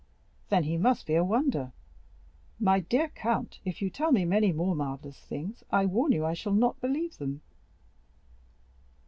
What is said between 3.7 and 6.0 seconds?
you tell me many more marvellous things, I